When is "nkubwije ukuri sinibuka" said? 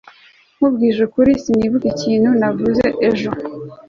0.55-1.87